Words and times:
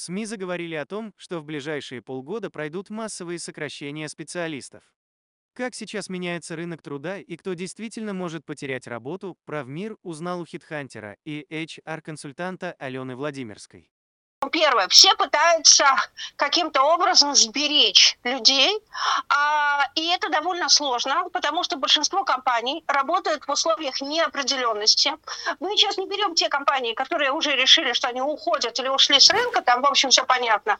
СМИ 0.00 0.24
заговорили 0.24 0.76
о 0.76 0.86
том, 0.86 1.12
что 1.18 1.40
в 1.40 1.44
ближайшие 1.44 2.00
полгода 2.00 2.48
пройдут 2.48 2.88
массовые 2.88 3.38
сокращения 3.38 4.08
специалистов. 4.08 4.82
Как 5.52 5.74
сейчас 5.74 6.08
меняется 6.08 6.56
рынок 6.56 6.80
труда 6.80 7.18
и 7.18 7.36
кто 7.36 7.52
действительно 7.52 8.14
может 8.14 8.46
потерять 8.46 8.86
работу, 8.86 9.36
Правмир 9.44 9.98
узнал 10.02 10.40
у 10.40 10.46
хитхантера 10.46 11.18
и 11.26 11.44
HR-консультанта 11.50 12.72
Алены 12.78 13.14
Владимирской. 13.14 13.90
Первое, 14.50 14.88
все 14.88 15.14
пытаются 15.14 15.84
каким-то 16.36 16.82
образом 16.82 17.34
сберечь 17.34 18.18
людей, 18.24 18.78
а, 19.28 19.86
и 19.94 20.08
это 20.08 20.28
довольно 20.28 20.68
сложно, 20.68 21.28
потому 21.32 21.62
что 21.62 21.76
большинство 21.76 22.24
компаний 22.24 22.82
работают 22.86 23.46
в 23.46 23.50
условиях 23.50 24.00
неопределенности. 24.00 25.12
Мы 25.60 25.76
сейчас 25.76 25.98
не 25.98 26.06
берем 26.06 26.34
те 26.34 26.48
компании, 26.48 26.94
которые 26.94 27.32
уже 27.32 27.54
решили, 27.56 27.92
что 27.92 28.08
они 28.08 28.22
уходят 28.22 28.78
или 28.78 28.88
ушли 28.88 29.20
с 29.20 29.30
рынка, 29.30 29.62
там, 29.62 29.82
в 29.82 29.86
общем, 29.86 30.10
все 30.10 30.24
понятно. 30.24 30.78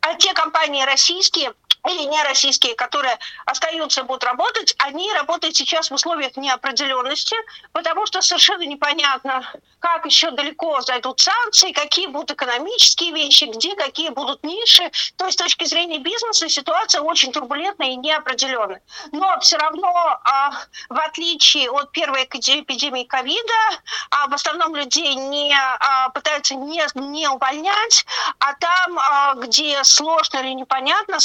А 0.00 0.14
те 0.14 0.32
компании 0.32 0.84
российские, 0.84 1.52
или 1.88 2.02
не 2.04 2.22
российские, 2.22 2.74
которые 2.74 3.18
остаются, 3.44 4.04
будут 4.04 4.24
работать, 4.24 4.74
они 4.78 5.12
работают 5.12 5.56
сейчас 5.56 5.90
в 5.90 5.94
условиях 5.94 6.36
неопределенности, 6.36 7.36
потому 7.72 8.06
что 8.06 8.22
совершенно 8.22 8.62
непонятно, 8.62 9.44
как 9.80 10.06
еще 10.06 10.30
далеко 10.30 10.80
зайдут 10.80 11.20
санкции, 11.20 11.72
какие 11.72 12.06
будут 12.06 12.30
экономические 12.32 13.12
вещи, 13.12 13.44
где 13.44 13.74
какие 13.74 14.10
будут 14.10 14.44
ниши. 14.44 14.90
То 15.16 15.26
есть 15.26 15.38
с 15.38 15.42
точки 15.42 15.64
зрения 15.64 15.98
бизнеса 15.98 16.48
ситуация 16.48 17.00
очень 17.00 17.32
турбулентная 17.32 17.88
и 17.88 17.96
неопределенная. 17.96 18.80
Но 19.10 19.38
все 19.40 19.56
равно, 19.56 19.92
а, 19.92 20.52
в 20.88 20.98
отличие 20.98 21.68
от 21.70 21.90
первой 21.90 22.24
эпидемии 22.24 23.04
ковида, 23.04 23.82
а, 24.10 24.28
в 24.28 24.34
основном 24.34 24.76
людей 24.76 25.14
не 25.14 25.52
а, 25.52 26.10
пытаются 26.10 26.54
не, 26.54 26.84
не 26.94 27.28
увольнять, 27.28 28.06
а 28.38 28.54
там, 28.54 29.40
где 29.40 29.82
сложно 29.82 30.38
или 30.38 30.52
непонятно, 30.52 31.18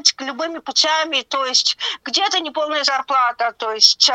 сохранять 0.00 0.14
любыми 0.18 0.58
путями, 0.58 1.22
то 1.22 1.44
есть 1.44 1.76
где-то 2.04 2.40
неполная 2.40 2.84
зарплата, 2.84 3.52
то 3.56 3.72
есть 3.72 4.10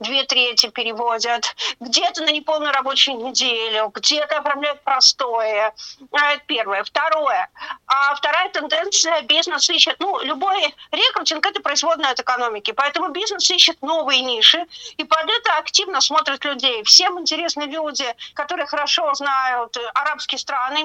две 0.00 0.24
трети 0.24 0.68
переводят, 0.68 1.54
где-то 1.80 2.22
на 2.22 2.30
неполную 2.30 2.72
рабочую 2.72 3.18
неделю, 3.18 3.90
где-то 3.94 4.38
оформляют 4.38 4.80
простое. 4.82 5.74
А, 6.12 6.32
это 6.32 6.42
первое. 6.46 6.84
Второе. 6.84 7.48
А 7.86 8.14
вторая 8.14 8.50
тенденция, 8.50 9.22
бизнес 9.22 9.68
ищет, 9.70 9.96
ну, 9.98 10.20
любой 10.22 10.74
рекрутинг– 10.92 11.46
это 11.46 11.60
производная 11.60 12.10
от 12.10 12.20
экономики, 12.20 12.72
поэтому 12.72 13.08
бизнес 13.08 13.50
ищет 13.50 13.80
новые 13.82 14.20
ниши, 14.20 14.64
и 14.96 15.04
под 15.04 15.24
это 15.24 15.58
активно 15.58 16.00
смотрят 16.00 16.44
людей. 16.44 16.82
Всем 16.84 17.18
интересны 17.18 17.62
люди, 17.62 18.06
которые 18.34 18.66
хорошо 18.66 19.12
знают 19.14 19.76
арабские 19.94 20.38
страны, 20.38 20.78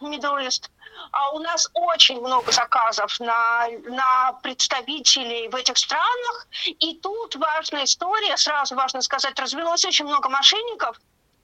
Middle 0.00 0.44
East. 0.44 0.70
А 1.12 1.30
у 1.30 1.38
нас 1.38 1.68
очень 1.74 2.20
много 2.20 2.52
заказов 2.52 3.18
на, 3.20 3.68
на 3.86 4.32
представителей 4.42 5.48
в 5.48 5.54
этих 5.54 5.78
странах, 5.78 6.46
и 6.66 6.98
тут 7.00 7.36
важная 7.36 7.84
история, 7.84 8.36
сразу 8.36 8.74
важно 8.74 9.02
сказать, 9.02 9.38
развелось 9.38 9.84
очень 9.84 10.04
много 10.04 10.28
мошенников, 10.28 10.98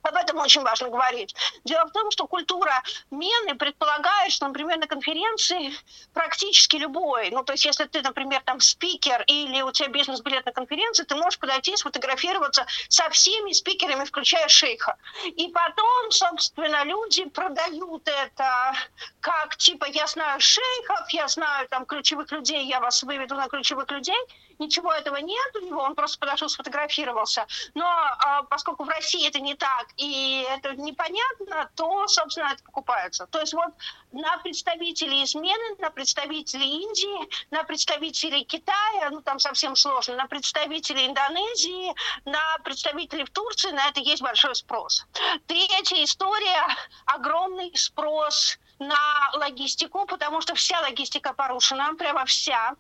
об 0.05 0.15
этом 0.17 0.39
очень 0.39 0.63
важно 0.63 0.89
говорить. 0.89 1.35
Дело 1.65 1.87
в 1.87 1.93
том, 1.93 2.11
что 2.11 2.27
культура 2.27 2.83
мены 3.11 3.55
предполагает, 3.55 4.33
что, 4.33 4.47
например, 4.47 4.79
на 4.79 4.87
конференции 4.87 5.73
практически 6.13 6.77
любой, 6.77 7.31
ну, 7.31 7.43
то 7.43 7.53
есть 7.53 7.65
если 7.65 7.85
ты, 7.85 8.03
например, 8.03 8.43
там 8.45 8.61
спикер 8.61 9.23
или 9.27 9.63
у 9.63 9.73
тебя 9.73 9.89
бизнес-билет 9.89 10.45
на 10.47 10.53
конференции, 10.53 11.05
ты 11.05 11.15
можешь 11.15 11.39
подойти 11.39 11.73
и 11.73 11.77
сфотографироваться 11.77 12.67
со 12.89 13.09
всеми 13.11 13.53
спикерами, 13.53 14.05
включая 14.05 14.49
шейха. 14.49 14.97
И 15.25 15.49
потом, 15.49 16.11
собственно, 16.11 16.85
люди 16.85 17.25
продают 17.25 18.09
это 18.09 18.75
как, 19.21 19.57
типа, 19.57 19.87
я 19.87 20.07
знаю 20.07 20.41
шейхов, 20.41 21.09
я 21.11 21.29
знаю 21.29 21.69
там 21.69 21.87
ключевых 21.87 22.31
людей, 22.33 22.65
я 22.67 22.81
вас 22.81 23.03
выведу 23.03 23.35
на 23.35 23.49
ключевых 23.49 23.91
людей. 23.91 24.19
Ничего 24.59 24.93
этого 24.93 25.17
нет 25.17 25.57
у 25.57 25.67
него, 25.67 25.83
он 25.83 25.95
просто 25.95 26.19
подошел, 26.19 26.49
сфотографировался. 26.49 27.47
Но 27.75 27.85
а, 27.87 28.43
поскольку 28.45 28.85
в 28.85 28.89
России 28.89 29.27
это 29.27 29.41
не 29.41 29.55
так, 29.55 29.87
и 29.97 30.47
это 30.51 30.75
непонятно, 30.77 31.71
то, 31.75 32.07
собственно, 32.09 32.51
это 32.53 32.63
покупается. 32.63 33.27
То 33.27 33.41
есть 33.41 33.55
вот 33.55 33.73
на 34.13 34.39
представителей 34.39 35.25
измены, 35.25 35.77
на 35.79 35.91
представителей 35.91 36.83
Индии, 36.83 37.29
на 37.51 37.65
представителей 37.65 38.45
Китая, 38.45 39.11
ну 39.11 39.21
там 39.21 39.39
совсем 39.39 39.77
сложно, 39.77 40.17
на 40.17 40.27
представителей 40.27 41.07
Индонезии, 41.07 41.95
на 42.25 42.59
представителей 42.65 43.25
в 43.25 43.31
Турции, 43.31 43.71
на 43.71 43.89
это 43.89 44.01
есть 44.01 44.23
большой 44.23 44.55
спрос. 44.55 45.07
Третья 45.47 46.03
история, 46.05 46.67
огромный 47.07 47.73
спрос 47.77 48.59
на 48.79 49.31
логистику, 49.35 50.07
потому 50.07 50.41
что 50.41 50.55
вся 50.55 50.81
логистика 50.81 51.33
порушена, 51.33 51.95
прямо 51.95 52.25
вся. 52.25 52.75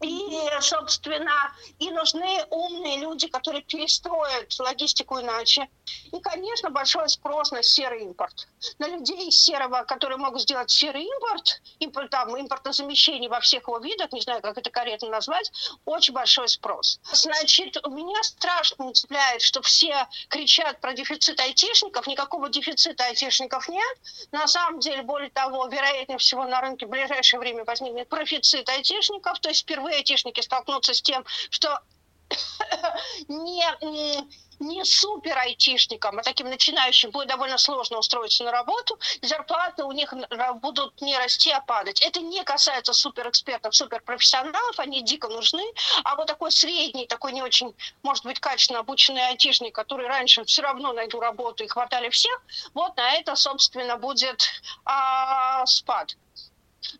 И, 0.00 0.48
собственно, 0.60 1.52
и 1.78 1.90
нужны 1.90 2.44
умные 2.50 2.98
люди, 2.98 3.26
которые 3.26 3.62
перестроят 3.62 4.58
логистику 4.60 5.20
иначе. 5.20 5.68
И, 6.12 6.20
конечно, 6.20 6.70
большой 6.70 7.08
спрос 7.08 7.50
на 7.50 7.62
серый 7.62 8.04
импорт. 8.04 8.46
На 8.78 8.88
людей 8.88 9.30
серого, 9.32 9.82
которые 9.84 10.18
могут 10.18 10.42
сделать 10.42 10.70
серый 10.70 11.04
импорт, 11.04 11.60
импорт 11.80 12.10
там, 12.10 12.40
импортозамещение 12.40 13.28
во 13.28 13.40
всех 13.40 13.62
его 13.62 13.78
видах, 13.78 14.12
не 14.12 14.20
знаю, 14.20 14.40
как 14.40 14.56
это 14.56 14.70
корректно 14.70 15.08
назвать, 15.08 15.50
очень 15.84 16.14
большой 16.14 16.48
спрос. 16.48 17.00
Значит, 17.12 17.76
меня 17.86 18.22
страшно 18.22 18.86
удивляет, 18.86 19.42
что 19.42 19.62
все 19.62 20.06
кричат 20.28 20.80
про 20.80 20.92
дефицит 20.92 21.40
айтишников. 21.40 22.06
Никакого 22.06 22.48
дефицита 22.48 23.04
айтишников 23.04 23.68
нет. 23.68 23.98
На 24.30 24.46
самом 24.46 24.80
деле, 24.80 25.02
более 25.02 25.30
того, 25.30 25.66
вероятнее 25.66 26.18
всего 26.18 26.44
на 26.44 26.60
рынке 26.60 26.86
в 26.86 26.90
ближайшее 26.90 27.40
время 27.40 27.64
возникнет 27.64 28.08
профицит 28.08 28.68
айтишников, 28.68 29.40
то 29.40 29.48
есть 29.48 29.62
впервые 29.62 29.87
впервые 29.88 29.98
айтишники 29.98 30.40
столкнутся 30.40 30.92
с 30.92 31.00
тем, 31.02 31.24
что 31.50 31.80
не, 33.28 33.64
не 34.60 34.84
супер 34.84 35.38
айтишникам, 35.38 36.18
а 36.18 36.22
таким 36.22 36.50
начинающим 36.50 37.10
будет 37.10 37.28
довольно 37.28 37.56
сложно 37.56 37.98
устроиться 37.98 38.44
на 38.44 38.50
работу, 38.50 38.98
зарплаты 39.22 39.84
у 39.84 39.92
них 39.92 40.12
будут 40.60 41.00
не 41.00 41.16
расти, 41.16 41.50
а 41.50 41.60
падать. 41.60 42.02
Это 42.02 42.20
не 42.20 42.44
касается 42.44 42.92
суперэкспертов, 42.92 43.74
суперпрофессионалов, 43.74 44.78
они 44.78 45.00
дико 45.02 45.28
нужны, 45.28 45.64
а 46.04 46.16
вот 46.16 46.26
такой 46.26 46.52
средний, 46.52 47.06
такой 47.06 47.32
не 47.32 47.42
очень, 47.42 47.74
может 48.02 48.24
быть, 48.24 48.40
качественно 48.40 48.80
обученный 48.80 49.26
айтишник, 49.28 49.74
который 49.74 50.06
раньше 50.06 50.44
все 50.44 50.62
равно 50.62 50.92
найду 50.92 51.18
работу 51.18 51.64
и 51.64 51.68
хватали 51.68 52.10
всех, 52.10 52.42
вот 52.74 52.94
на 52.96 53.14
это, 53.14 53.36
собственно, 53.36 53.96
будет 53.96 54.42
а, 54.84 55.64
спад. 55.64 56.16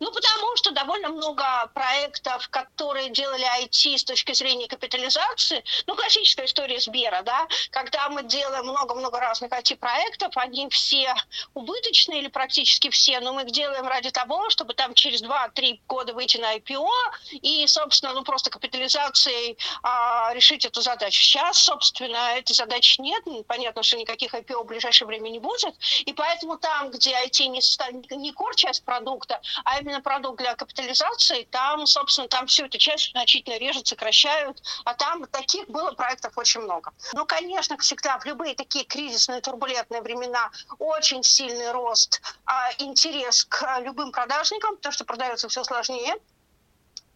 Ну, 0.01 0.13
потому 0.13 0.57
что 0.57 0.71
довольно 0.71 1.09
много 1.09 1.45
проектов, 1.75 2.49
которые 2.51 3.11
делали 3.11 3.47
IT 3.63 3.99
с 3.99 4.05
точки 4.05 4.33
зрения 4.33 4.69
капитализации, 4.69 5.65
ну, 5.87 5.97
классическая 5.97 6.47
история 6.47 6.79
Сбера, 6.79 7.23
да, 7.23 7.49
когда 7.71 8.09
мы 8.09 8.23
делаем 8.23 8.65
много-много 8.67 9.19
разных 9.19 9.51
IT-проектов, 9.51 10.37
они 10.37 10.69
все 10.69 11.15
убыточные 11.55 12.21
или 12.21 12.29
практически 12.29 12.91
все, 12.91 13.21
но 13.21 13.33
мы 13.33 13.43
их 13.43 13.51
делаем 13.51 13.87
ради 13.87 14.11
того, 14.11 14.51
чтобы 14.51 14.75
там 14.75 14.95
через 14.95 15.23
2-3 15.23 15.81
года 15.89 16.15
выйти 16.15 16.37
на 16.37 16.57
IPO 16.57 16.89
и, 17.33 17.67
собственно, 17.67 18.13
ну, 18.13 18.23
просто 18.23 18.51
капитализацией 18.51 19.59
а, 19.83 20.33
решить 20.33 20.65
эту 20.65 20.81
задачу. 20.81 21.23
Сейчас, 21.23 21.59
собственно, 21.59 22.37
этой 22.37 22.55
задачи 22.55 23.01
нет, 23.01 23.25
понятно, 23.47 23.83
что 23.83 23.97
никаких 23.97 24.33
IPO 24.35 24.63
в 24.63 24.67
ближайшее 24.67 25.07
время 25.07 25.29
не 25.29 25.41
будет, 25.41 25.75
и 26.07 26.13
поэтому 26.13 26.57
там, 26.57 26.91
где 26.91 27.11
IT 27.11 27.47
не, 27.47 28.17
не 28.17 28.33
core 28.33 28.55
часть 28.55 28.85
продукта, 28.85 29.41
а 29.65 29.81
именно 29.89 30.03
продукт 30.03 30.39
для 30.39 30.55
капитализации, 30.55 31.45
там, 31.51 31.87
собственно, 31.87 32.29
там 32.29 32.47
всю 32.47 32.67
эту 32.67 32.79
часть 32.79 33.11
значительно 33.13 33.59
режут, 33.59 33.87
сокращают, 33.87 34.63
а 34.85 34.95
там 34.95 35.27
таких 35.27 35.69
было 35.69 35.93
проектов 35.93 36.37
очень 36.37 36.61
много. 36.61 36.93
Ну, 37.15 37.25
конечно, 37.25 37.77
всегда 37.79 38.19
в 38.19 38.25
любые 38.27 38.55
такие 38.55 38.85
кризисные, 38.85 39.41
турбулентные 39.41 40.03
времена 40.03 40.51
очень 40.79 41.23
сильный 41.23 41.73
рост, 41.73 42.21
а, 42.45 42.71
интерес 42.79 43.45
к 43.47 43.81
любым 43.81 44.13
продажникам, 44.13 44.77
потому 44.77 44.93
что 44.93 45.05
продается 45.05 45.49
все 45.49 45.65
сложнее. 45.65 46.15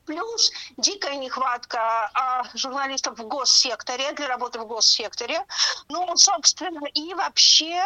Плюс 0.06 0.50
дикая 0.76 1.16
нехватка 1.16 2.10
а, 2.14 2.44
журналистов 2.54 3.18
в 3.18 3.26
госсекторе, 3.26 4.12
для 4.12 4.28
работы 4.28 4.58
в 4.58 4.66
госсекторе. 4.66 5.44
Ну, 5.88 6.16
собственно, 6.16 6.86
и 6.86 7.14
вообще 7.14 7.80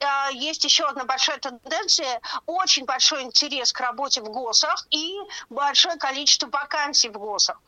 а, 0.00 0.30
есть 0.30 0.64
еще 0.64 0.84
одна 0.84 1.04
большая 1.04 1.38
тенденция, 1.38 2.20
очень 2.46 2.84
большой 2.84 3.22
интерес 3.22 3.72
к 3.72 3.80
работе 3.80 4.20
в 4.20 4.30
ГОСах 4.30 4.86
и 4.90 5.16
большое 5.50 5.96
количество 5.96 6.48
вакансий 6.48 7.08
в 7.08 7.18
ГОСах. 7.18 7.58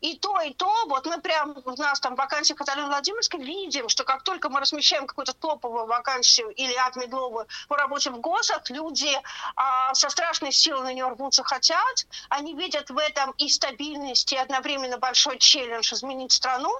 И 0.00 0.16
то, 0.18 0.40
и 0.40 0.54
то, 0.54 0.72
вот 0.86 1.06
мы 1.06 1.20
прям, 1.20 1.56
у 1.64 1.76
нас 1.76 2.00
там 2.00 2.14
вакансия 2.14 2.54
Каталины 2.54 2.86
Владимирской, 2.86 3.40
видим, 3.40 3.88
что 3.88 4.04
как 4.04 4.22
только 4.22 4.48
мы 4.48 4.60
размещаем 4.60 5.06
какую-то 5.06 5.34
топовую 5.34 5.86
вакансию 5.86 6.48
или 6.50 6.74
адмидловую 6.74 7.46
по 7.68 7.76
работе 7.76 8.10
в 8.10 8.20
ГОСах, 8.20 8.70
люди 8.70 9.10
а, 9.56 9.94
со 9.94 10.08
страшной 10.08 10.52
силой 10.52 10.82
на 10.84 10.92
нее 10.94 11.08
рвутся 11.08 11.44
хотят, 11.44 12.06
они 12.28 12.54
видят 12.54 12.90
в 12.90 12.98
этом 12.98 13.33
и 13.38 13.48
стабильность, 13.48 14.32
и 14.32 14.36
одновременно 14.36 14.98
большой 14.98 15.38
челлендж 15.38 15.92
изменить 15.92 16.32
страну, 16.32 16.72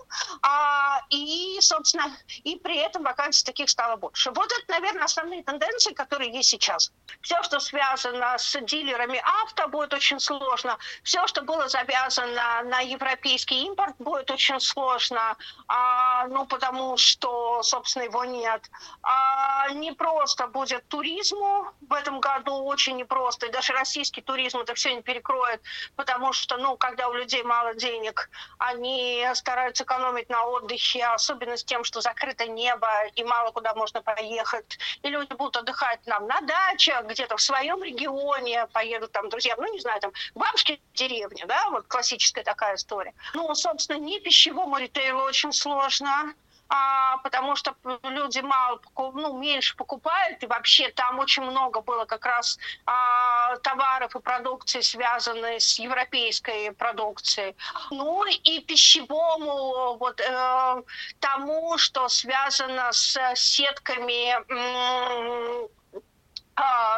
а, 0.42 1.00
и, 1.10 1.58
собственно, 1.60 2.16
и 2.44 2.56
при 2.56 2.76
этом 2.76 3.02
вакансий 3.02 3.44
таких 3.44 3.70
стало 3.70 3.96
больше. 3.96 4.30
Вот 4.30 4.50
это, 4.52 4.72
наверное, 4.72 5.04
основные 5.04 5.42
тенденции, 5.42 5.92
которые 5.92 6.32
есть 6.32 6.50
сейчас. 6.50 6.92
Все, 7.20 7.42
что 7.42 7.60
связано 7.60 8.36
с 8.38 8.60
дилерами 8.60 9.22
авто, 9.42 9.68
будет 9.68 9.94
очень 9.94 10.20
сложно. 10.20 10.78
Все, 11.02 11.26
что 11.26 11.42
было 11.42 11.68
завязано 11.68 12.62
на 12.64 12.80
европейский 12.80 13.64
импорт, 13.64 13.94
будет 13.98 14.30
очень 14.30 14.60
сложно, 14.60 15.36
а, 15.68 16.26
ну, 16.28 16.46
потому 16.46 16.96
что, 16.96 17.62
собственно, 17.62 18.04
его 18.04 18.24
нет. 18.24 18.70
А, 19.02 19.70
не 19.70 19.92
просто 19.92 20.46
будет 20.46 20.86
туризму 20.88 21.72
в 21.88 21.92
этом 21.92 22.20
году, 22.20 22.64
очень 22.64 22.96
непросто, 22.96 23.46
и 23.46 23.52
даже 23.52 23.72
российский 23.72 24.20
туризм 24.20 24.58
это 24.58 24.74
все 24.74 24.94
не 24.94 25.02
перекроет, 25.02 25.60
потому 25.96 26.32
что, 26.32 26.43
ну, 26.50 26.76
когда 26.76 27.08
у 27.08 27.14
людей 27.14 27.42
мало 27.42 27.74
денег, 27.74 28.30
они 28.58 29.26
стараются 29.34 29.84
экономить 29.84 30.28
на 30.28 30.44
отдыхе, 30.44 31.04
особенно 31.06 31.56
с 31.56 31.64
тем, 31.64 31.84
что 31.84 32.00
закрыто 32.00 32.46
небо 32.46 32.88
и 33.14 33.24
мало 33.24 33.50
куда 33.52 33.74
можно 33.74 34.02
поехать. 34.02 34.78
И 35.02 35.08
люди 35.08 35.32
будут 35.34 35.56
отдыхать 35.56 36.06
нам 36.06 36.26
на 36.26 36.40
дачах, 36.42 37.04
где-то 37.06 37.36
в 37.36 37.42
своем 37.42 37.82
регионе, 37.82 38.66
поедут 38.72 39.12
там 39.12 39.28
друзья, 39.28 39.54
ну, 39.56 39.72
не 39.72 39.80
знаю, 39.80 40.00
там, 40.00 40.12
бабушки 40.34 40.80
в 40.92 40.96
деревне, 40.96 41.44
да, 41.46 41.70
вот 41.70 41.86
классическая 41.86 42.44
такая 42.44 42.76
история. 42.76 43.14
Ну, 43.34 43.54
собственно, 43.54 43.98
не 43.98 44.20
пищевому 44.20 44.78
ритейлу 44.78 45.22
очень 45.22 45.52
сложно, 45.52 46.34
а, 46.68 47.18
потому 47.18 47.56
что 47.56 47.74
люди 48.02 48.40
мало, 48.40 48.80
ну, 48.96 49.38
меньше 49.38 49.76
покупают, 49.76 50.42
и 50.42 50.46
вообще 50.46 50.88
там 50.90 51.18
очень 51.18 51.42
много 51.42 51.80
было 51.80 52.04
как 52.04 52.24
раз 52.24 52.58
а, 52.86 53.56
товаров 53.58 54.16
и 54.16 54.20
продукции, 54.20 54.80
связанные 54.80 55.60
с 55.60 55.78
европейской 55.78 56.72
продукцией. 56.72 57.54
Ну 57.90 58.24
и 58.24 58.60
пищевому, 58.60 59.96
вот 59.98 60.20
э, 60.20 60.82
тому, 61.20 61.78
что 61.78 62.08
связано 62.08 62.92
с 62.92 63.18
сетками 63.34 64.32
а, 64.32 65.68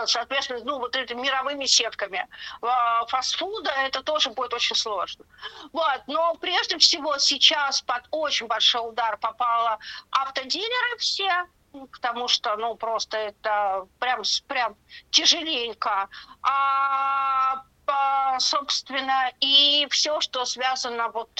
соответственно, 0.06 0.60
ну, 0.64 0.78
вот 0.78 0.96
этими 0.96 1.22
мировыми 1.22 1.64
сетками 1.64 2.28
а, 2.62 3.06
фастфуда, 3.06 3.70
это 3.70 4.02
тоже 4.02 4.30
будет 4.30 4.52
очень 4.52 4.76
сложно. 4.76 5.24
Вот. 5.72 6.02
Но 6.06 6.34
прежде 6.34 6.78
всего 6.78 7.18
сейчас 7.18 7.80
под 7.82 8.02
очень 8.10 8.46
большой 8.46 8.88
удар 8.88 9.16
попало 9.16 9.78
автодилеры 10.10 10.98
все, 10.98 11.46
потому 11.92 12.28
что, 12.28 12.56
ну, 12.56 12.74
просто 12.76 13.16
это 13.16 13.86
прям, 13.98 14.22
прям 14.46 14.76
тяжеленько. 15.10 16.08
А 16.42 17.62
собственно, 18.38 19.32
и 19.40 19.86
все, 19.90 20.20
что 20.20 20.44
связано, 20.44 21.08
вот 21.08 21.30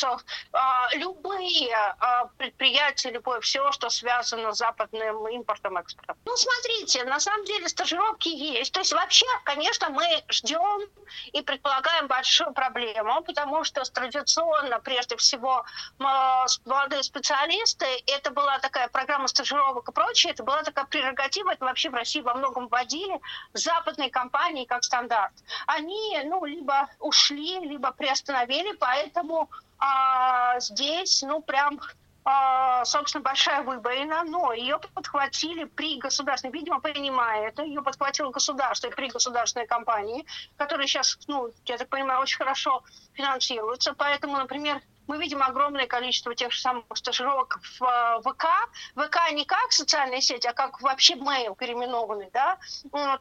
а, 0.52 0.88
любые 0.94 1.75
а, 1.75 2.26
предприятия, 2.38 3.10
любое 3.10 3.40
все, 3.40 3.72
что 3.72 3.90
связано 3.90 4.52
с 4.52 4.58
западным 4.58 5.28
импортом, 5.28 5.76
экспортом. 5.76 6.16
Ну, 6.25 6.37
смотрите, 6.37 7.04
на 7.04 7.20
самом 7.20 7.44
деле 7.44 7.69
стажировки 7.69 8.28
есть. 8.28 8.72
То 8.72 8.81
есть 8.81 8.93
вообще, 8.93 9.26
конечно, 9.44 9.90
мы 9.90 10.25
ждем 10.28 10.88
и 11.32 11.43
предполагаем 11.43 12.06
большую 12.06 12.52
проблему, 12.52 13.22
потому 13.22 13.64
что 13.64 13.82
традиционно, 13.84 14.81
прежде 14.81 15.16
всего, 15.16 15.64
молодые 15.99 17.02
специалисты, 17.02 17.87
это 18.06 18.31
была 18.31 18.58
такая 18.58 18.88
программа 18.88 19.28
стажировок 19.28 19.88
и 19.88 19.92
прочее, 19.92 20.32
это 20.32 20.42
была 20.42 20.62
такая 20.62 20.87
прерогатива, 20.87 21.52
это 21.52 21.64
вообще 21.64 21.90
в 21.90 21.94
России 21.94 22.20
во 22.20 22.34
многом 22.34 22.69
вводили 22.69 23.20
западные 23.52 24.10
компании 24.10 24.64
как 24.64 24.84
стандарт. 24.84 25.32
Они, 25.66 26.20
ну, 26.25 26.36
либо 26.44 26.88
ушли, 27.00 27.61
либо 27.61 27.93
приостановили, 27.93 28.73
поэтому 28.77 29.49
а, 29.79 30.59
здесь, 30.61 31.23
ну, 31.23 31.41
прям 31.41 31.81
а, 32.29 32.85
собственно, 32.85 33.23
большая 33.23 33.62
выбоина, 33.62 34.25
но 34.25 34.53
ее 34.53 34.81
подхватили 34.94 35.62
при 35.62 35.97
государственной, 35.99 36.53
видимо, 36.53 36.81
понимая 36.81 37.47
это, 37.47 37.62
ее 37.62 37.83
подхватило 37.83 38.33
государство 38.33 38.91
при 38.91 39.06
государственной 39.06 39.69
компании, 39.69 40.27
которая 40.56 40.88
сейчас, 40.88 41.17
ну, 41.29 41.53
я 41.67 41.79
так 41.79 41.88
понимаю, 41.88 42.21
очень 42.21 42.38
хорошо 42.38 42.83
финансируется. 43.12 43.94
Поэтому, 43.94 44.38
например, 44.38 44.83
мы 45.06 45.19
видим 45.19 45.43
огромное 45.43 45.87
количество 45.87 46.35
тех 46.35 46.53
же 46.53 46.61
самых 46.61 46.85
стажировок 46.94 47.61
в 47.62 47.82
э, 47.82 48.20
ВК. 48.23 48.47
ВК 48.94 49.32
не 49.32 49.44
как 49.44 49.73
социальная 49.73 50.20
сеть, 50.20 50.47
а 50.47 50.53
как 50.53 50.81
вообще 50.81 51.14
mail 51.14 51.56
переименованный, 51.56 52.31
да. 52.32 52.58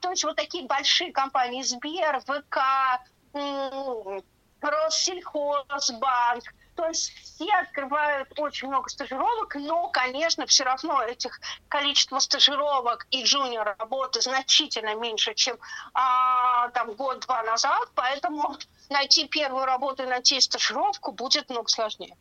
То 0.01 0.09
есть 0.09 0.23
вот 0.23 0.35
такие 0.35 0.65
большие 0.65 1.11
компании, 1.11 1.61
Сбер, 1.61 2.21
ВК, 2.21 2.59
Россельхозбанк, 4.61 6.43
то 6.75 6.87
есть 6.87 7.11
все 7.13 7.51
открывают 7.53 8.37
очень 8.37 8.67
много 8.67 8.89
стажировок, 8.89 9.55
но, 9.55 9.87
конечно, 9.89 10.45
все 10.45 10.63
равно 10.63 11.01
этих 11.03 11.39
количество 11.69 12.19
стажировок 12.19 13.07
и 13.11 13.23
джуниор 13.23 13.75
работы 13.79 14.21
значительно 14.21 14.95
меньше, 14.95 15.33
чем 15.35 15.57
а, 15.93 16.69
там 16.69 16.93
год-два 16.93 17.43
назад, 17.43 17.89
поэтому 17.95 18.57
найти 18.89 19.27
первую 19.27 19.65
работу 19.65 20.03
и 20.03 20.07
найти 20.07 20.39
стажировку 20.39 21.11
будет 21.11 21.49
много 21.49 21.69
сложнее. 21.69 22.15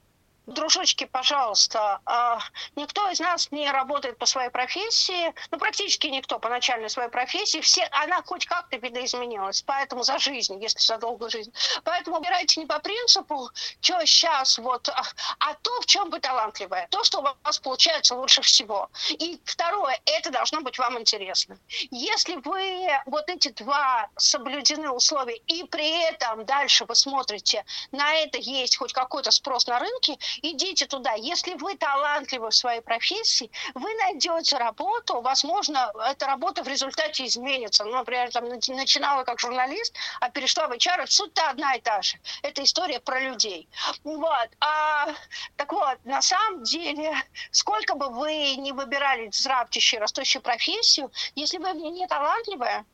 Дружочки, 0.47 1.05
пожалуйста, 1.05 2.01
а, 2.05 2.39
никто 2.77 3.09
из 3.09 3.19
нас 3.19 3.51
не 3.51 3.71
работает 3.71 4.19
по 4.19 4.27
своей 4.27 4.51
профессии, 4.51 5.35
ну, 5.51 5.59
практически 5.59 6.09
никто 6.09 6.39
по 6.39 6.51
начальной 6.51 6.91
своей 6.91 7.09
профессии, 7.09 7.61
все, 7.61 7.85
она 7.93 8.23
хоть 8.23 8.45
как-то 8.45 8.77
видоизменилась, 8.77 9.63
поэтому 9.63 10.03
за 10.03 10.19
жизнь, 10.19 10.63
если 10.63 10.81
за 10.81 10.99
долгую 10.99 11.31
жизнь. 11.31 11.51
Поэтому 11.83 12.19
выбирайте 12.19 12.61
не 12.61 12.67
по 12.67 12.79
принципу, 12.79 13.51
что 13.81 14.05
сейчас 14.05 14.59
вот, 14.59 14.89
а, 14.91 15.03
а 15.39 15.55
то, 15.55 15.81
в 15.81 15.87
чем 15.87 16.11
вы 16.11 16.21
талантливая, 16.21 16.89
то, 16.91 17.05
что 17.05 17.21
у 17.21 17.23
вас 17.23 17.59
получается 17.59 18.15
лучше 18.15 18.43
всего. 18.43 18.91
И 19.11 19.41
второе, 19.47 19.99
это 20.05 20.31
должно 20.31 20.61
быть 20.61 20.79
вам 20.79 20.99
интересно. 20.99 21.59
Если 21.91 22.37
вы 22.37 22.89
вот 23.07 23.31
эти 23.31 23.49
два 23.49 24.11
соблюдены 24.17 24.91
условия, 24.91 25.37
и 25.47 25.65
при 25.65 26.03
этом 26.03 26.45
дальше 26.45 26.85
вы 26.85 26.95
смотрите, 26.95 27.65
на 27.93 28.13
это 28.15 28.37
есть 28.37 28.77
хоть 28.77 28.93
какой-то 28.93 29.31
спрос 29.31 29.67
на 29.67 29.79
рынке, 29.79 30.19
идите 30.43 30.87
туда. 30.87 31.13
Если 31.15 31.55
вы 31.55 31.77
талантливы 31.77 32.51
в 32.51 32.55
своей 32.55 32.81
профессии, 32.81 33.51
вы 33.75 33.95
найдете 33.95 34.57
работу, 34.57 35.21
возможно, 35.21 35.93
эта 36.11 36.27
работа 36.27 36.63
в 36.63 36.69
результате 36.69 37.27
изменится. 37.27 37.85
Ну, 37.85 37.93
например, 37.93 38.31
там, 38.31 38.49
начинала 38.49 39.25
как 39.25 39.41
журналист, 39.41 39.95
а 40.21 40.31
перешла 40.31 40.69
в 40.69 40.73
HR, 40.73 41.07
суть-то 41.07 41.51
одна 41.51 41.75
и 41.75 41.81
та 41.81 42.03
же. 42.03 42.19
Это 42.43 42.63
история 42.63 43.01
про 43.01 43.21
людей. 43.21 43.69
Вот. 44.03 44.49
А, 44.61 45.09
так 45.57 45.73
вот, 45.73 45.99
на 46.05 46.23
самом 46.23 46.63
деле, 46.63 47.15
сколько 47.51 47.95
бы 47.95 48.09
вы 48.09 48.57
ни 48.57 48.73
выбирали 48.73 49.29
взрабтящую, 49.29 50.01
растущую 50.01 50.43
профессию, 50.43 51.11
если 51.35 51.59
вы 51.59 51.73
в 51.73 51.77
ней 51.77 51.91
не 51.91 52.07
талантливая, 52.07 52.85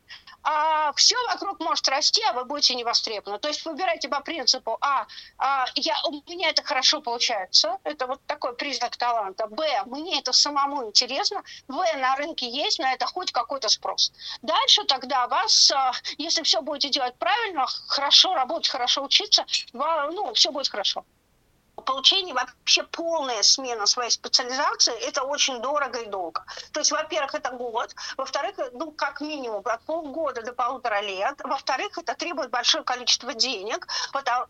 а 0.42 0.92
все 0.94 1.16
вокруг 1.28 1.61
может 1.61 1.88
расти, 1.88 2.23
а 2.28 2.32
вы 2.32 2.44
будете 2.44 2.75
не 2.75 2.85
востребованы. 2.85 3.38
То 3.38 3.49
есть 3.49 3.64
выбирайте 3.64 4.09
по 4.09 4.20
принципу, 4.20 4.78
а, 4.80 5.06
а 5.38 5.66
я, 5.75 5.94
у 6.06 6.12
меня 6.30 6.50
это 6.50 6.62
хорошо 6.62 7.00
получается, 7.00 7.78
это 7.85 8.06
вот 8.06 8.20
такой 8.26 8.54
признак 8.56 8.97
таланта, 8.97 9.47
б, 9.47 9.66
мне 9.87 10.18
это 10.20 10.32
самому 10.32 10.87
интересно, 10.87 11.42
в, 11.68 11.85
на 11.97 12.16
рынке 12.16 12.49
есть 12.49 12.78
на 12.78 12.92
это 12.92 13.06
хоть 13.06 13.32
какой-то 13.32 13.68
спрос. 13.68 14.12
Дальше 14.42 14.85
тогда 14.85 15.26
вас, 15.28 15.70
а, 15.73 15.92
если 16.18 16.42
все 16.42 16.62
будете 16.62 16.90
делать 16.90 17.16
правильно, 17.18 17.66
хорошо 17.87 18.35
работать, 18.35 18.68
хорошо 18.68 19.04
учиться, 19.04 19.44
ну, 19.73 20.32
все 20.35 20.50
будет 20.50 20.68
хорошо 20.68 21.04
получение 21.80 22.34
вообще 22.34 22.82
полная 22.82 23.42
смена 23.42 23.86
своей 23.86 24.10
специализации, 24.10 24.94
это 25.06 25.22
очень 25.22 25.60
дорого 25.60 25.98
и 26.00 26.06
долго. 26.06 26.44
То 26.72 26.80
есть, 26.80 26.92
во-первых, 26.92 27.34
это 27.34 27.50
год, 27.50 27.94
во-вторых, 28.16 28.56
ну, 28.72 28.90
как 28.92 29.20
минимум 29.20 29.62
от 29.64 29.82
полгода 29.82 30.42
до 30.42 30.52
полутора 30.52 31.00
лет, 31.00 31.40
во-вторых, 31.42 31.98
это 31.98 32.14
требует 32.14 32.50
большое 32.50 32.84
количество 32.84 33.34
денег, 33.34 33.86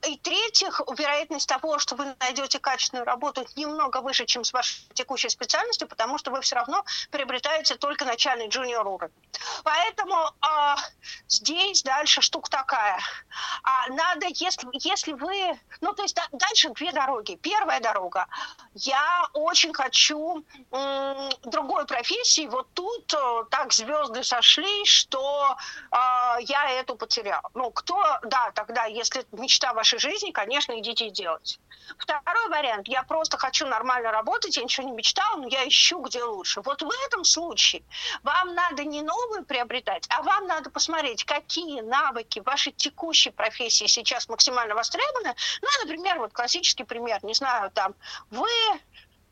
и 0.07 0.17
в-третьих, 0.19 0.81
вероятность 0.97 1.49
того, 1.49 1.79
что 1.79 1.97
вы 1.97 2.15
найдете 2.21 2.59
качественную 2.59 3.07
работу 3.07 3.47
немного 3.57 4.01
выше, 4.01 4.27
чем 4.27 4.45
с 4.45 4.53
вашей 4.53 4.89
текущей 4.95 5.29
специальностью, 5.29 5.89
потому 5.89 6.19
что 6.19 6.31
вы 6.31 6.41
все 6.41 6.57
равно 6.57 6.85
приобретаете 7.11 7.77
только 7.77 8.05
начальный 8.05 8.49
джуниор 8.49 8.87
уровень. 8.87 9.15
Поэтому 9.65 10.31
а, 10.41 10.77
здесь 11.29 11.83
дальше 11.83 12.21
штука 12.21 12.51
такая. 12.51 12.99
А, 13.63 13.89
надо, 13.89 14.27
если, 14.27 14.69
если 14.73 15.13
вы... 15.13 15.59
Ну, 15.81 15.93
то 15.93 16.03
есть 16.03 16.19
дальше 16.33 16.71
две 16.71 16.93
дороги 16.93 17.10
дороги. 17.11 17.37
Первая 17.37 17.81
дорога. 17.81 18.27
Я 18.75 19.27
очень 19.35 19.75
хочу 19.75 20.45
другой 21.45 21.87
профессии. 21.87 22.47
Вот 22.47 22.69
тут 22.75 23.13
э, 23.15 23.45
так 23.51 23.73
звезды 23.73 24.23
сошлись, 24.23 24.89
что 24.89 25.57
э, 25.91 25.97
я 26.41 26.71
эту 26.71 26.97
потерял. 26.97 27.43
Ну, 27.55 27.71
кто, 27.71 28.01
да, 28.23 28.53
тогда, 28.55 28.85
если 28.85 29.25
мечта 29.33 29.73
вашей 29.75 29.99
жизни, 29.99 30.31
конечно, 30.31 30.79
идите 30.79 31.07
и 31.07 31.11
делайте. 31.11 31.59
Второй 31.99 32.49
вариант. 32.49 32.89
Я 32.89 33.03
просто 33.03 33.37
хочу 33.39 33.67
нормально 33.67 34.13
работать, 34.13 34.57
я 34.57 34.63
ничего 34.63 34.87
не 34.87 34.93
мечтала, 34.93 35.37
но 35.37 35.49
я 35.49 35.67
ищу, 35.67 36.01
где 36.01 36.23
лучше. 36.23 36.61
Вот 36.63 36.83
в 36.83 36.91
этом 37.07 37.25
случае 37.25 37.83
вам 38.23 38.55
надо 38.55 38.85
не 38.85 39.03
новую 39.03 39.45
приобретать, 39.45 40.07
а 40.11 40.23
вам 40.23 40.47
надо 40.47 40.71
посмотреть, 40.71 41.25
какие 41.25 41.81
навыки 41.81 42.41
вашей 42.41 42.73
текущей 42.73 43.31
профессии 43.31 43.87
сейчас 43.87 44.29
максимально 44.29 44.75
востребованы. 44.75 45.35
Ну, 45.63 45.69
например, 45.83 46.19
вот 46.19 46.33
классический 46.33 46.85
пример, 46.85 47.00
не 47.23 47.35
знаю, 47.35 47.71
там, 47.71 47.95
вы 48.31 48.49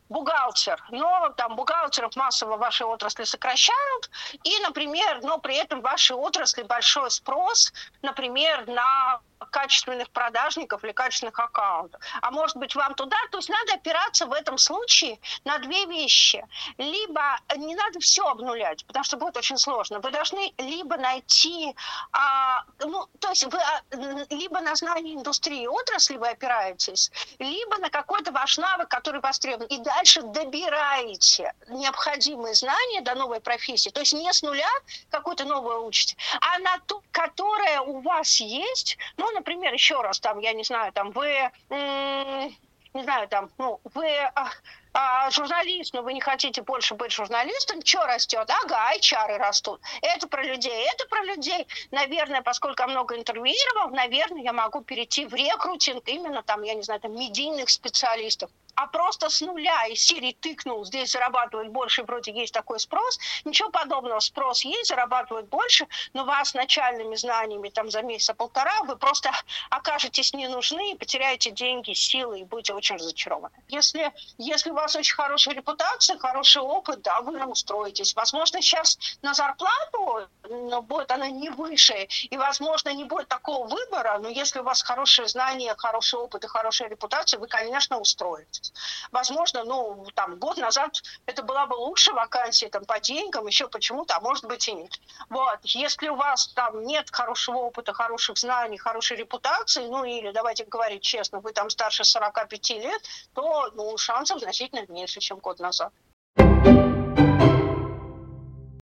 бухгалтер, 0.08 0.82
но 0.90 1.28
там 1.36 1.56
бухгалтеров 1.56 2.16
массово 2.16 2.56
в 2.56 2.60
вашей 2.60 2.86
отрасли 2.86 3.24
сокращают, 3.24 4.10
и, 4.44 4.58
например, 4.60 5.20
но 5.22 5.38
при 5.38 5.56
этом 5.56 5.80
в 5.80 5.84
вашей 5.84 6.16
отрасли 6.16 6.62
большой 6.62 7.10
спрос, 7.10 7.72
например, 8.02 8.66
на 8.66 9.20
качественных 9.50 10.10
продажников 10.10 10.84
или 10.84 10.92
качественных 10.92 11.38
аккаунтов. 11.38 12.00
А 12.20 12.30
может 12.30 12.56
быть 12.56 12.74
вам 12.74 12.94
туда, 12.94 13.16
то 13.30 13.38
есть 13.38 13.48
надо 13.48 13.74
опираться 13.74 14.26
в 14.26 14.32
этом 14.32 14.58
случае 14.58 15.18
на 15.44 15.58
две 15.58 15.86
вещи. 15.86 16.44
Либо 16.78 17.38
не 17.56 17.74
надо 17.74 18.00
все 18.00 18.26
обнулять, 18.26 18.84
потому 18.86 19.04
что 19.04 19.16
будет 19.16 19.36
очень 19.36 19.58
сложно. 19.58 20.00
Вы 20.00 20.10
должны 20.10 20.52
либо 20.58 20.96
найти, 20.96 21.74
а, 22.12 22.64
ну, 22.80 23.06
то 23.20 23.30
есть 23.30 23.44
вы 23.44 23.58
а, 23.58 23.82
либо 24.30 24.60
на 24.60 24.74
знание 24.74 25.14
индустрии 25.14 25.66
отрасли 25.66 26.16
вы 26.16 26.28
опираетесь, 26.28 27.10
либо 27.38 27.78
на 27.78 27.90
какой-то 27.90 28.32
ваш 28.32 28.58
навык, 28.58 28.88
который 28.88 29.20
востребован. 29.20 29.66
И 29.66 29.78
дальше 29.78 30.22
добираете 30.22 31.54
необходимые 31.68 32.54
знания 32.54 33.00
до 33.02 33.14
новой 33.14 33.40
профессии. 33.40 33.90
То 33.90 34.00
есть 34.00 34.12
не 34.12 34.32
с 34.32 34.42
нуля 34.42 34.70
какую-то 35.10 35.44
новую 35.44 35.86
учите, 35.86 36.16
а 36.40 36.58
на 36.58 36.78
ту, 36.86 37.02
которая 37.12 37.80
у 37.80 38.00
вас 38.00 38.40
есть, 38.40 38.98
ну, 39.16 39.27
ну, 39.28 39.34
например, 39.34 39.72
еще 39.72 40.00
раз, 40.00 40.20
там, 40.20 40.38
я 40.38 40.52
не 40.52 40.64
знаю, 40.64 40.92
там, 40.92 41.10
вы, 41.10 41.50
не 41.68 43.02
знаю, 43.02 43.28
там, 43.28 43.50
ну, 43.58 43.80
вы 43.94 44.08
а, 44.34 44.50
а, 44.94 45.30
журналист, 45.30 45.92
но 45.92 46.02
вы 46.02 46.14
не 46.14 46.20
хотите 46.20 46.62
больше 46.62 46.94
быть 46.94 47.12
журналистом, 47.12 47.84
что 47.84 48.06
растет? 48.06 48.48
Ага, 48.48 48.92
HR 48.96 49.36
растут. 49.36 49.80
Это 50.00 50.26
про 50.28 50.42
людей, 50.42 50.86
это 50.94 51.06
про 51.08 51.22
людей. 51.24 51.66
Наверное, 51.90 52.42
поскольку 52.42 52.82
я 52.82 52.88
много 52.88 53.16
интервьюировал, 53.16 53.90
наверное, 53.90 54.42
я 54.42 54.52
могу 54.52 54.80
перейти 54.80 55.26
в 55.26 55.34
рекрутинг 55.34 56.08
именно 56.08 56.42
там, 56.42 56.62
я 56.62 56.74
не 56.74 56.82
знаю, 56.82 57.00
там, 57.00 57.14
медийных 57.14 57.68
специалистов 57.68 58.50
а 58.78 58.86
просто 58.86 59.28
с 59.28 59.40
нуля 59.40 59.86
из 59.86 60.00
серии 60.06 60.36
тыкнул, 60.40 60.84
здесь 60.84 61.10
зарабатывать 61.10 61.68
больше, 61.68 62.04
вроде 62.04 62.30
есть 62.30 62.54
такой 62.54 62.78
спрос. 62.78 63.18
Ничего 63.44 63.70
подобного, 63.70 64.20
спрос 64.20 64.64
есть, 64.64 64.90
зарабатывают 64.90 65.48
больше, 65.48 65.88
но 66.12 66.24
вас 66.24 66.54
начальными 66.54 67.16
знаниями 67.16 67.70
там 67.70 67.90
за 67.90 68.02
месяца 68.02 68.34
полтора 68.34 68.82
вы 68.84 68.94
просто 68.94 69.32
окажетесь 69.70 70.32
не 70.32 70.46
нужны 70.46 70.96
потеряете 70.96 71.50
деньги, 71.50 71.92
силы 71.92 72.38
и 72.38 72.44
будете 72.44 72.72
очень 72.72 72.96
разочарованы. 72.96 73.54
Если, 73.66 74.12
если 74.38 74.70
у 74.70 74.74
вас 74.74 74.94
очень 74.94 75.16
хорошая 75.16 75.56
репутация, 75.56 76.16
хороший 76.16 76.62
опыт, 76.62 77.02
да, 77.02 77.20
вы 77.22 77.44
устроитесь. 77.46 78.14
Возможно, 78.14 78.62
сейчас 78.62 78.96
на 79.22 79.34
зарплату 79.34 80.28
но 80.50 80.82
будет 80.82 81.10
она 81.10 81.28
не 81.28 81.50
выше, 81.50 82.08
и, 82.30 82.36
возможно, 82.36 82.92
не 82.94 83.04
будет 83.04 83.28
такого 83.28 83.66
выбора, 83.66 84.18
но 84.18 84.28
если 84.28 84.60
у 84.60 84.62
вас 84.62 84.82
хорошие 84.82 85.28
знания, 85.28 85.74
хороший 85.76 86.18
опыт 86.18 86.44
и 86.44 86.48
хорошая 86.48 86.88
репутация, 86.88 87.38
вы, 87.38 87.48
конечно, 87.48 87.98
устроитесь 87.98 88.67
Возможно, 89.12 89.64
ну, 89.64 90.06
там, 90.14 90.38
год 90.38 90.56
назад 90.56 91.02
это 91.26 91.42
была 91.42 91.66
бы 91.66 91.74
лучшая 91.74 92.14
вакансия 92.14 92.68
там, 92.68 92.84
по 92.84 93.00
деньгам, 93.00 93.46
еще 93.46 93.68
почему-то, 93.68 94.16
а 94.16 94.20
может 94.20 94.44
быть 94.46 94.68
и 94.68 94.72
нет. 94.72 95.00
Вот. 95.28 95.58
Если 95.62 96.08
у 96.08 96.16
вас 96.16 96.48
там 96.48 96.84
нет 96.84 97.10
хорошего 97.10 97.58
опыта, 97.58 97.92
хороших 97.92 98.38
знаний, 98.38 98.78
хорошей 98.78 99.16
репутации, 99.16 99.86
ну, 99.86 100.04
или, 100.04 100.30
давайте 100.32 100.64
говорить 100.64 101.02
честно, 101.02 101.40
вы 101.40 101.52
там 101.52 101.70
старше 101.70 102.04
45 102.04 102.70
лет, 102.70 103.02
то, 103.34 103.70
ну, 103.74 103.96
шансов 103.96 104.40
значительно 104.40 104.84
меньше, 104.88 105.20
чем 105.20 105.38
год 105.38 105.58
назад. 105.58 105.92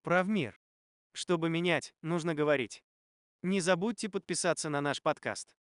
Правмир. 0.02 0.58
Чтобы 1.12 1.48
менять, 1.48 1.92
нужно 2.02 2.34
говорить. 2.34 2.82
Не 3.42 3.60
забудьте 3.60 4.08
подписаться 4.08 4.68
на 4.68 4.80
наш 4.80 5.02
подкаст. 5.02 5.56